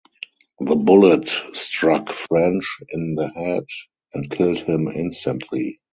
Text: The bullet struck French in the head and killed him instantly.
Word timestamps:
The 0.59 0.75
bullet 0.75 1.29
struck 1.53 2.09
French 2.11 2.79
in 2.89 3.13
the 3.13 3.27
head 3.27 3.67
and 4.15 4.31
killed 4.31 4.59
him 4.61 4.87
instantly. 4.87 5.79